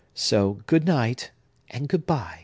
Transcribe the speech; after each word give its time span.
So, 0.15 0.61
good 0.65 0.87
night, 0.87 1.29
and 1.69 1.87
good 1.87 2.07
by." 2.07 2.39